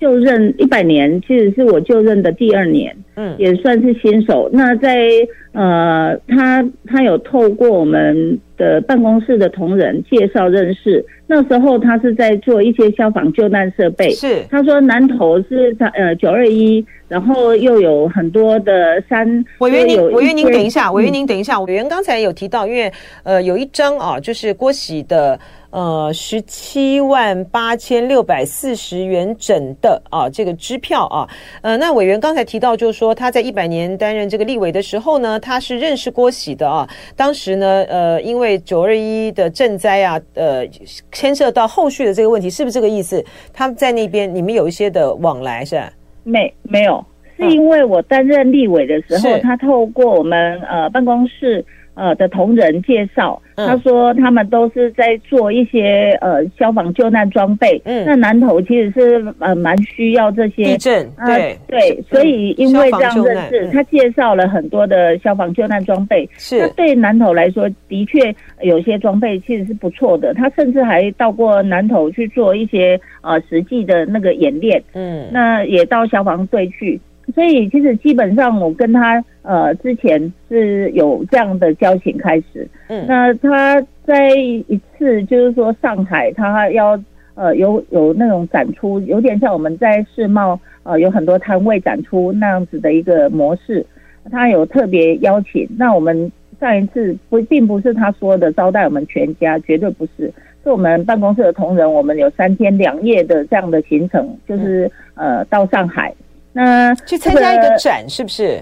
[0.00, 4.48] 就任一百年，其实是我就任的第二年，嗯，也算是新手。
[4.52, 5.08] 那在
[5.52, 11.04] 呃，他他有透过我们的办公室的同仁介绍认识。
[11.26, 19.44] 那时候他是在做一些消防救难设备，是他说南投是他呃九二一，然后又有很多的山。
[19.58, 22.90] 委员您，委员您等一下，委员您等一下，委员刚才有提到，因为
[23.24, 25.38] 呃有一张啊，就是郭喜的。
[25.70, 31.28] 呃，十七万八千六百四十元整的啊，这个支票啊，
[31.60, 36.88] 呃，那委员刚才提到，就是说他在一百年担任这个立委的时候呢，他是认识郭喜的啊。
[37.14, 40.66] 当时呢，呃，因为九二一的赈灾啊，呃，
[41.12, 43.22] 牵涉到后续的这个问题，是不是这个意思？
[43.52, 45.92] 他在那边你们有一些的往来是吧？
[46.24, 47.04] 没没有，
[47.36, 51.62] 是因为我担任立委的时候，他透过我们呃办公室。
[51.98, 57.80] 呃的同仁介绍，他说他们都是在做一些呃消防救难装备。
[57.84, 66.28] 嗯，那南投其实是呃蛮需要这些地震，对对，所以因为这样认识，他介绍了很多的消防救难装备。
[66.38, 68.32] 是，那对南投来说，的确
[68.62, 70.32] 有些装备其实是不错的。
[70.34, 74.80] 他甚至还到过南投去做一些呃实际的那个演练。
[74.92, 77.00] 嗯，那也到消防队去。
[77.34, 86.98] 所以其实基本上我跟他呃之前是有这样的交情开始，嗯，那他在一次就是说上海他要
[87.34, 93.84] 呃有有那种展出，有点像我们在世贸呃有很多摊位展出那样子的一个模式，
[94.30, 95.68] 他有特别邀请。
[95.76, 100.32] 那我们上一次不并不是他说的招待我们全家，绝对不是，
[100.64, 106.14] 是我们办公室的同仁，我们有三天两夜的这样的行程，就是呃到上海。
[106.52, 108.60] 那去参加一个展是不是？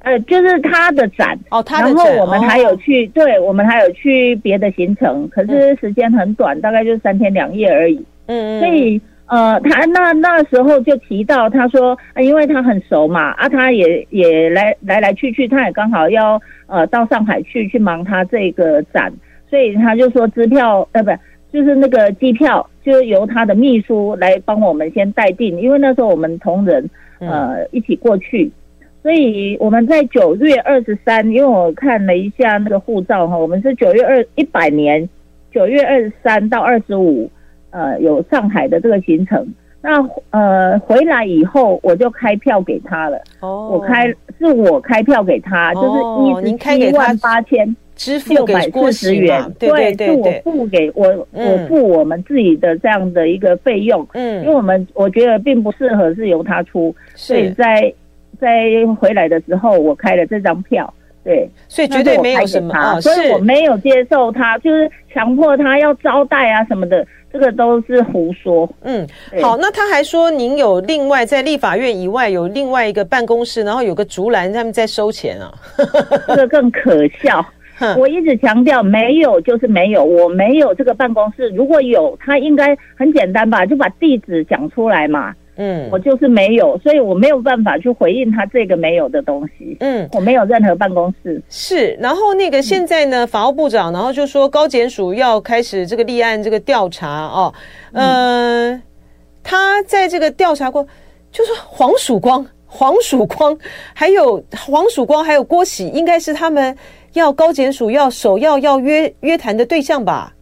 [0.00, 8.02] 呃，就是他的展哦，他的展，然后我们还有去，哦、对，我们还有去别的行程，可是时间很短，嗯、大概就三天两夜而已。
[8.26, 19.12] 嗯，所以呃，他那那时候就提到，他说，呃、因为他很熟嘛，啊，他也也来来来去去，他也刚好要呃到上海去去忙他这个展，
[19.50, 21.10] 所以他就说支票呃不
[21.52, 28.50] 就是那个机票，就由他的秘书来帮我们先代订，因为那时候我们同仁呃一起过去。
[29.02, 35.08] 所以我们在九月二十三，因为我看了一下那个护照哈，我们是九月二一百年
[35.52, 37.30] 九月二十三到二十五，
[37.70, 39.46] 呃，有上海的这个行程。
[39.80, 43.18] 那呃回来以后，我就开票给他了。
[43.40, 47.74] 哦，我开是我开票给他，就是一十七万八千
[48.28, 49.42] 六百四十元。
[49.58, 54.06] 对，对，对，对，是我付给我，嗯、我付我们自己的这样的一个费用。
[54.12, 57.92] 嗯，因为我们我觉得并不适合是由他出，所以在。
[58.40, 68.70] 在回来的时候，我开了这张票，对，所以绝对没有什么，哦、所以我没有接受他，就是强迫他要招待啊什么的，这个都是胡说。
[68.82, 69.04] 嗯，
[69.42, 75.52] 好，那他还说您有另外在立法院以外有另外一个办公室，然后有个竹篮他们在收钱啊，
[76.28, 77.44] 这个更可笑。
[77.98, 85.34] 我一直强调没有就是没有，我没有这个办公室，如果有，他应该很简单吧，就把地址讲出来嘛。
[85.60, 89.76] 嗯，我就是没有，所以我没有办法去回应他这个没有的东西。
[89.80, 91.42] 嗯，我没有任何办公室。
[91.48, 97.52] 是，然后那个现在呢，嗯、法务部长，然后就说高检署要开始这个立案这个调查哦。
[97.90, 98.82] 嗯、呃，
[99.42, 100.86] 他在这个调查过，
[101.32, 103.58] 就是黄曙光、黄曙光，
[103.92, 106.76] 还有黄曙光，还有郭喜，应该是他们
[107.14, 110.32] 要高检署要首要要约约谈的对象吧？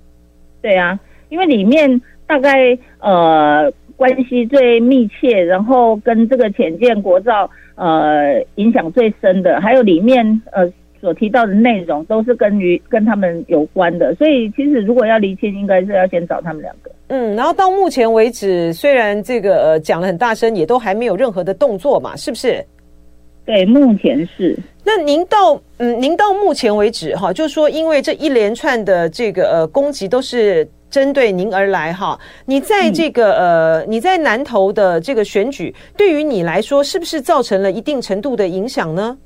[0.63, 0.99] 对啊，
[1.29, 3.73] 因为里面大概呃。
[3.99, 14.15] 关系最密切，然后跟这个浅见国造呃影响最深的，还有里面呃所提到的内容，都是跟于跟他们有关的。
[14.17, 16.91] 所以其实如果要厘清，应该是要先找他们两个。
[17.09, 22.63] 嗯，然后到目前为止，虽然这个呃讲了很大声，也都还没有任何的动作嘛，是不是？
[23.47, 24.55] 对，目前是。
[24.85, 30.69] 那您到嗯，您到目前为止哈，就是说因为这一连串的这个呃攻击都是。
[30.89, 39.19] 针对您而来哈，你在这个、嗯、呃，你在南投的这个选举，对于你来说，是不是造成了一定程度的影响呢？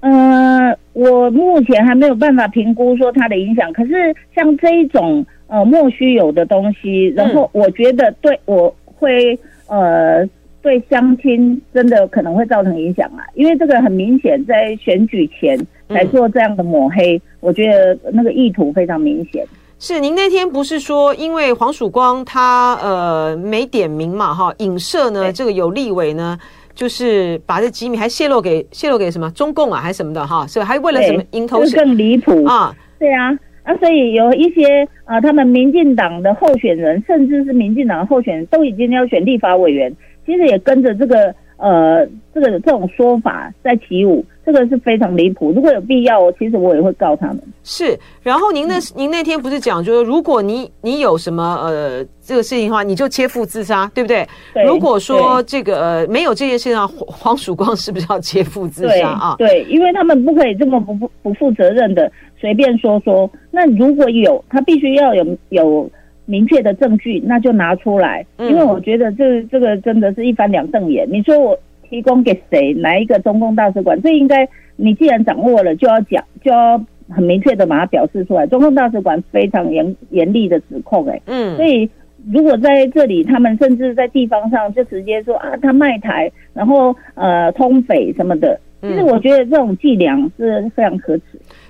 [0.00, 3.70] 呃，我目前还没有办法评估说它的影响。
[3.72, 10.26] 可是像这一种呃莫须有的东西，然后我觉得对我会呃
[10.64, 19.46] 对乡亲真的可能会造成影响啊，因为这个很明显在选举前来做这样的抹黑，嗯、我觉得那个意图非常明显。
[19.78, 26.38] 是您那天不是说，因为黄曙光他呃没点名嘛哈，影射呢这个有立委呢，
[26.74, 30.64] 就是把这机密还泄露给泄露给什么中共啊还是什么的哈，是吧？
[30.64, 32.74] 还为了什么迎头小更离谱啊？
[32.98, 39.94] 对啊，啊所以有一些啊，他们民进党的候选人，甚至是民进党的候选人都已经要选立法委员，
[40.26, 41.34] 其实也跟着这个。
[41.56, 45.52] 呃，这个这种说法在起舞，这个是非常离谱。
[45.52, 47.40] 如果有必要，我其实我也会告他们。
[47.62, 54.26] 是，然后您那、嗯、您那天不是讲，就是如果你你有什么呃这个事情的话，你就切腹自杀，对不对？
[54.52, 54.64] 对。
[54.64, 59.36] 如果说这个呃没有这件事情的话，黄曙光是不是要切腹自杀啊？
[59.38, 63.30] 对，因为他们不可以这么不不不负责任的随便说说。
[63.52, 65.88] 那如果有，他必须要有有。
[66.26, 71.06] 明确的证据，那就拿出来，因为我觉得这这个真的是一翻两瞪眼。
[71.10, 71.58] 你说我
[71.88, 74.00] 提供给谁，哪一个中共大使馆？
[74.00, 78.46] 这应该你既然掌握了，就要讲，就要很明确的把它表示出来。
[78.46, 81.88] 中共大使馆非常严严厉的指控，哎，嗯，所以
[82.32, 91.24] 如果在这里，他们甚至在地方上就直接说啊，他卖台，然后呃通匪什么的，其实我觉得这种伎俩是非常可耻。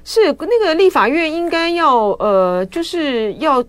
[0.04, 3.64] 是那个立法院应该要呃，就是要。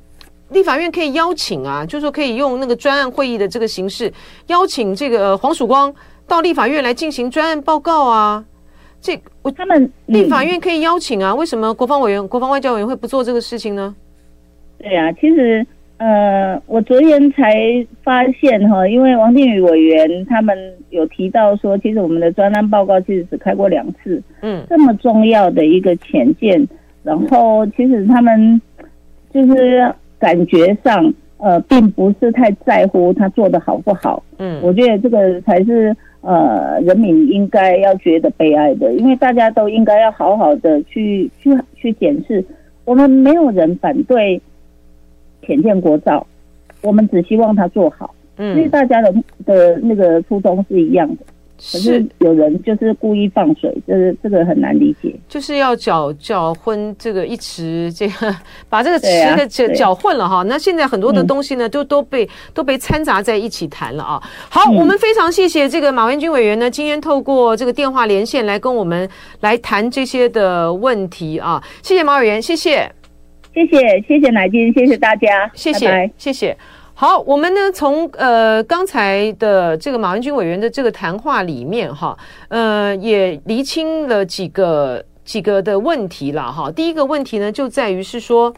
[0.56, 4.12] 立法院可以邀请啊，就是说可以用那个专案会议的这个形式
[4.48, 5.94] 邀请这个黄曙光
[6.26, 8.44] 到立法院来进行专案报告啊。
[9.02, 13.94] 这我他们立法院可以邀请啊，为什么国防委员、国防外交委员会不做这个事情呢？
[14.80, 15.64] 对、啊，其实
[15.98, 17.54] 呃，我昨天才
[18.02, 20.58] 发现哈，因为王定宇委员他们
[20.90, 26.66] 有提到说，其实我们的专案报告其实只开过两次，嗯，这么重要的一个浅见，
[27.04, 28.62] 然后其实他们
[29.34, 29.94] 就是。
[30.26, 34.24] 感觉上，呃，并不是太在乎他做的好不好。
[34.40, 42.44] 嗯，我觉得这个才是呃，人民应该要觉得悲哀的，因为大家都应该要好好的去去去检视。
[42.86, 44.42] 我们没有人反对
[45.44, 46.26] 浅见国造，
[46.82, 48.16] 我们只希望他做好。
[48.38, 49.14] 嗯，因为大家的
[49.46, 51.18] 的那个初衷是一样的。
[51.58, 58.36] 可是有人就是故意放水，就是这个很难理解，就是要搅搅混这个一池，这个
[58.70, 60.44] 把这个池的搅搅混了哈。
[60.44, 64.22] 那现在很多的东西呢，都都被都被掺杂在一起谈了啊。
[64.50, 71.64] 好，我们非常谢谢这个马文军委员呢，今天透过这个电话连线来跟我们来谈这些的问题啊。
[71.82, 72.92] 谢谢马委员，谢谢，
[73.54, 76.56] 谢谢谢谢乃菁，谢谢大家，谢谢谢谢。
[76.98, 82.18] 好，我们呢从呃刚才的这个马文君委员的这个谈话里面哈，
[82.48, 86.72] 呃也厘清了几个几个的问题了哈。
[86.72, 88.54] 第一个问题呢就在于是说，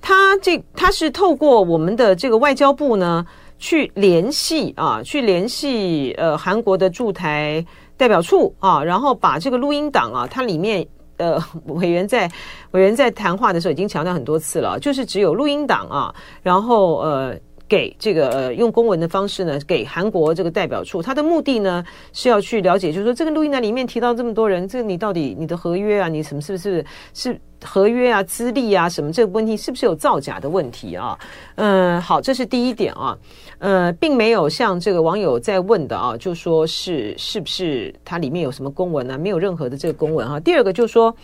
[0.00, 3.26] 他这他是透过我们的这个外交部呢
[3.58, 7.66] 去联系啊，去联系呃韩国的驻台
[7.96, 10.86] 代表处啊，然后把这个录音档啊，它里面。
[11.16, 12.30] 呃，委员在
[12.72, 17.36] 委员在谈话的时候已经强调很多次了，就是只有录音档啊，然后呃。
[17.66, 26.84] 给这个呃用公文的方式呢，给韩国这个代表处，他的目的呢是要去了解，就是说这个录音档里面提到这么多人，这个你到底你的合约啊，你什么是不是
[27.14, 31.18] 是合约啊、资历啊什么这个问题是不是有造假的问题啊？
[31.54, 33.16] 嗯，好，这是第一点啊，
[33.64, 39.16] 呃，并没有像这个网友在问的啊，就说是是不是它里面有什么公文啊？
[39.16, 41.14] 没有任何的这个公文哈、第二个就是说。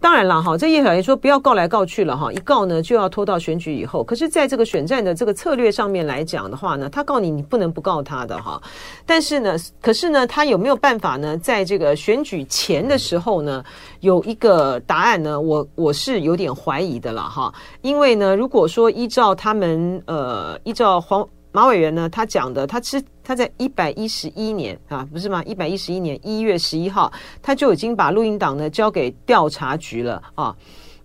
[0.00, 4.02] 当然了，哈，这叶小莺说不要告来告去了，哈，一告呢就要拖到选举以后。
[4.02, 8.60] 可是，在这个选战的这个策略上面来讲的话呢，他告你，你不能不告他的，哈。
[9.06, 13.62] 但是呢，可是呢，他有没有办法呢，在这个选举前的时候呢，
[14.00, 15.40] 有一个答案呢？
[15.40, 17.54] 我我是有点怀疑的了，哈。
[17.82, 21.24] 因为呢，如果说依照他们，呃，依照黄。
[21.52, 25.42] 马委员呢，他讲的，他是他在一百一十一年啊，不是吗？
[25.44, 30.56] 一百一十一年一月十一号，他就已经把录音档呢交给调查局了啊。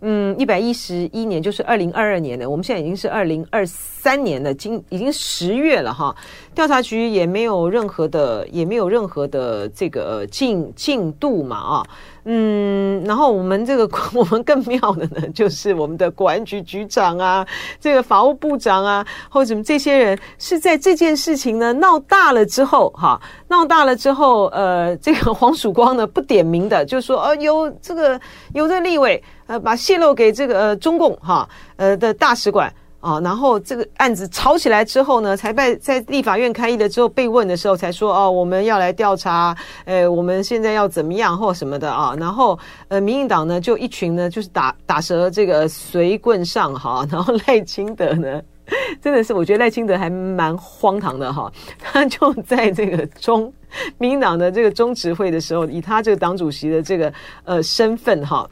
[0.01, 6.15] 嗯，一百一十一年就是二零二二年的，我们现在已经是二零二三年了，今已经十月了哈。
[6.53, 11.85] 调查局也没有任何的，也没有任何的这个进进度嘛啊。
[12.29, 17.47] 嗯，然后我们这个 我们更妙的呢，就是我们的国安局局长啊，
[17.79, 28.19] 这个法务部长啊，或者什么这些人是在这件事情呢闹大了之后，哈，闹大了之后，呃，这个黄曙光呢不点名的就说，呃，有这个
[28.53, 32.71] 有的立委呃把泄露给这个呃中共哈呃的大使馆。
[32.99, 42.15] 啊，然后这个案子吵起来之后呢，才被在立法院开议了之后被问的时候才说哦，我们要来调查，呃，我们现在要怎么样或什么的啊。
[42.19, 48.41] 然后呃，民进党呢就一群呢就是打打蛇这个随棍上哈， 然后赖清德呢
[48.99, 53.53] 真的是我觉得赖清德还蛮荒唐的哈，他就在这个中
[53.99, 57.13] 民党的这个中执会的时候，以他这个党主席的这个
[57.45, 58.49] 呃身份哈。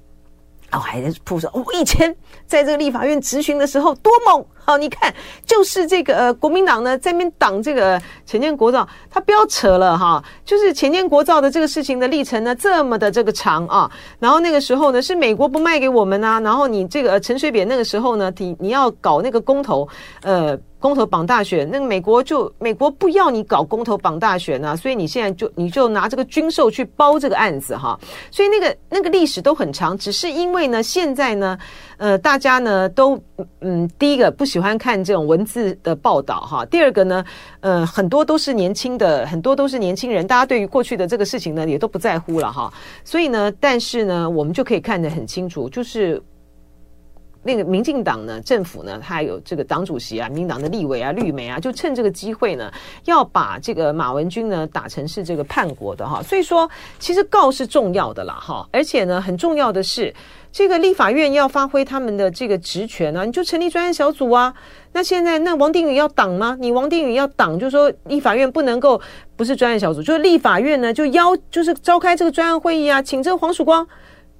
[0.76, 2.16] 哦，还在铺说，我以前
[2.46, 4.46] 在这个立法院质询的时候多猛！
[4.64, 5.14] 好，你看，
[5.46, 19.88] 就是这个呃，国民党呢在那边挡这个潜舰国造，他不要扯了哈，就是潜舰国造的这个事情的历程呢这么的这个长啊，然后那个时候呢是美国不卖给我们啊，然后你这个陈水扁那个时候呢，你你要搞那个公投，
[20.22, 20.58] 呃。
[20.86, 31.58] 公投绑大选，那个美国就美国不要你搞公投绑大选啊，所以你现在就你就拿这个军售去包这个案子哈，所以那个那个历史都很长，只是因为呢现在呢，
[31.98, 33.20] 呃大家呢都
[33.62, 37.26] 嗯第一个不喜欢看这种文字的报道哈，第二个呢
[37.62, 42.72] 呃很多都是年轻的，很多都是年轻人，大家对于过去的这个事情呢也都不在乎了哈，
[43.04, 46.22] 所以呢但是呢我们就可以看得很清楚，就是。
[47.48, 52.72] 那个民进党呢，政府呢，他有这个党主席啊，民党的立委啊，绿媒啊，就趁这个机会呢，
[53.04, 56.24] 要把这个马文君呢打成是这个叛国的哈。
[56.24, 56.68] 所以说，
[56.98, 60.12] 其实告是重要的啦哈，而且呢，很重要的是，
[60.52, 64.52] 这个立法院要发挥他们的这个职权啊，你就成立专案小组啊。
[64.91, 66.58] 那现在那王定宇要挡吗？
[66.60, 69.00] 你王定宇要挡，就说立法院不能够
[69.36, 73.88] 不是专案小组，就是立法院呢就邀就是召开这个专案会议啊，请这个黄曙光。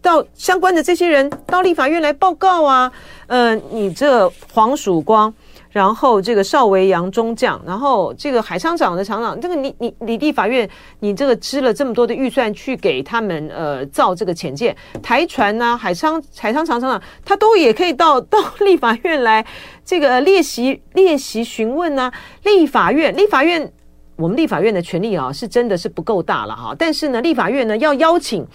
[0.06, 2.92] 到相关的这些人到立法院来报告啊，
[3.26, 5.34] 呃，你这黄曙光，
[5.72, 19.44] 然后这个邵维阳中将，然后这个海商长的厂长，这个你你你立法院，你这个支了这么多的预算去给他们呃造这个潜舰台船呐，海商海商厂厂长，他都也可以到到立法院来
[19.84, 23.74] 这个列席列席询问啊，立法院立法院。
[24.16, 26.76] 我们立法院的权力啊，是真的是不够大了哈。
[26.78, 28.46] 但是呢，立法院呢要邀请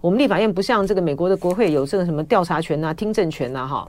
[0.00, 3.88] 我们立法院，不像这个美国的国会有这个什么调查权呐、听证权呐哈。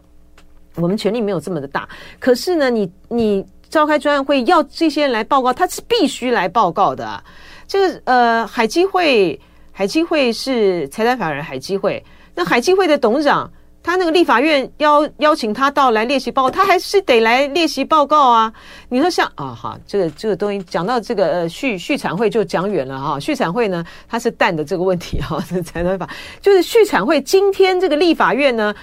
[0.76, 1.88] 我们权力没有这么的大。
[2.20, 7.24] 可是呢，你你召开专案会要这些人来报告，他是必须来报告的。
[7.68, 9.40] 这个呃，海基会，
[9.72, 12.04] 海基会是财团法人海基会，
[12.36, 13.50] 那海基会的董事长
[13.84, 18.52] 他那个立法院邀邀请他到来练习报告，他还是得来练习报告啊。
[18.90, 23.20] 你说像啊哈，这个这个东西讲到这个呃续续产会就讲远了哈。
[23.20, 26.08] 续产会呢，它是蛋的这个问题哈， 财团法
[26.42, 27.20] 就是续产会。
[27.22, 28.74] 今天这个立法院呢，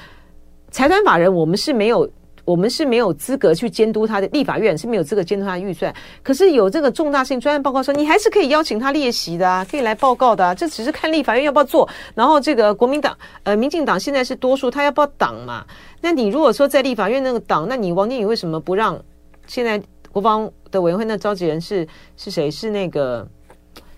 [0.70, 2.11] 财团法人我们是没有。
[2.49, 5.94] 我们是没有资格去监督他的，立法院是没有资格监督他的预算。
[6.22, 10.55] 可是有这个重大性专案报告说，你还是可以邀请他列席的啊，可以来报告的啊。
[10.55, 11.86] 这只是看立法院要不要做。
[12.14, 15.62] 然后这个国民党呃，民进党现在是多数，他要不要挡嘛？
[16.01, 18.99] 那你如果说在立法院那个党，那你王定宇为什么不让？
[19.46, 19.78] 现在
[20.11, 21.86] 国防的委员会那召集人是
[22.16, 22.51] 是谁？
[22.51, 23.28] 是那个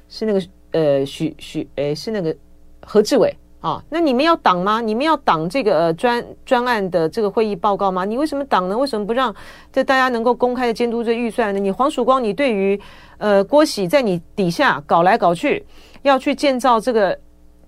[0.09, 0.42] 是那个
[0.72, 2.34] 呃许许诶，是那个
[2.84, 3.32] 何志伟。
[3.61, 4.80] 啊、那你们要挡吗？
[4.80, 8.06] 你们要挡这个呃专专案的这个会议报告吗？
[8.06, 8.78] 你为什么挡呢？
[8.78, 9.34] 为什么不让
[9.70, 11.61] 这大家能够公开的监督这预算呢？
[11.61, 12.80] 你黄曙光，你对于
[13.18, 15.62] 呃郭喜在你底下搞来搞去，
[16.00, 17.18] 要去建造这个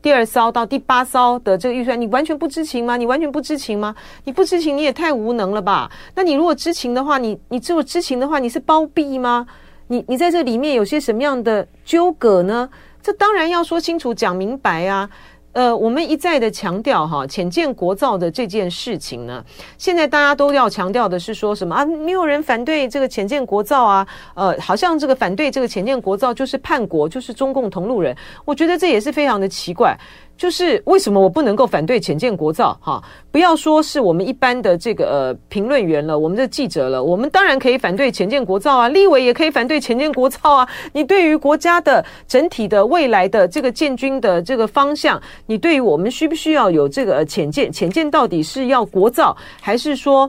[0.00, 2.96] 第二艘到第八艘的这个预算，你完全不知情吗？
[2.96, 3.94] 你完全不知情吗？
[4.24, 5.90] 你不知情，你也太无能了吧？
[6.14, 9.46] 那你如果知情的话，你你只有知情的话，你是包庇吗？
[9.88, 12.70] 你你在这里面有些什么样的纠葛呢？
[13.02, 15.10] 这当然要说清楚、讲明白啊。
[15.52, 19.44] 呃，我们一再的强调哈，浅见国造的这件事情呢，
[19.76, 21.84] 现在大家都要强调的是说什么啊？
[21.84, 28.16] 没有人反对这个浅见国造啊，呃，好像这个反对这个浅见国造就是叛国，就是中共同路人。
[28.44, 29.96] 我觉得这也是非常的奇怪。
[30.42, 32.76] 就是为什么我不能够反对浅见国造？
[32.82, 40.68] 哈，不要说是我们一般的这个呃评论员了，我们的记者了，我们当然可以反对浅见国造啊，立委也可以反对浅见国造啊。
[40.92, 47.70] 你对于国家的整体的未来的这个建军的这个方向，你对于我们需不需要有这个浅见？
[47.70, 50.28] 浅见到底是要国造，还是说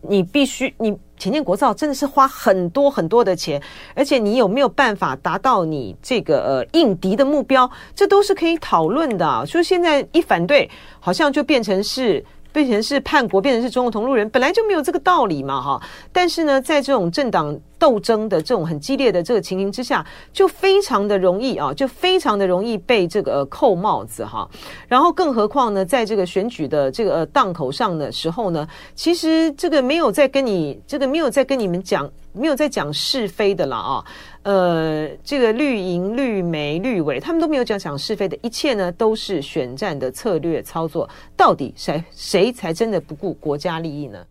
[0.00, 0.96] 你必须你？
[1.16, 3.62] 前建国造真的是花很多很多的钱，
[3.94, 9.44] 而且你有没有办法达到你这个呃应敌的目标，这都是可以讨论的啊。
[9.46, 10.68] 所以现在一反对，
[10.98, 12.22] 好像就变成是。
[12.52, 15.82] 变成是叛国，变成是中共同路人，本来就没有这个道理嘛，哈。
[16.12, 24.48] 但是呢，在这种政党斗争的这种很激烈的这个情形之下，就非常的容易啊，就非常的容易被这个扣帽子哈。
[24.88, 34.02] 然后，更何况呢，在这个选举的这个档口上的时候呢，其实这个没有在跟你这个没有在跟你们讲，没有在讲是非的了啊。
[34.44, 41.06] 呃，这个绿营、绿媒、绿委，他们都没有讲讲是非的，一切呢都是选战的策略操作。
[41.36, 44.24] 到底谁谁才真的不顾国家利益呢？